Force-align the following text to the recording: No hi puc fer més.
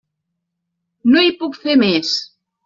No 1.11 1.23
hi 1.27 1.35
puc 1.43 1.61
fer 1.67 1.77
més. 1.83 2.17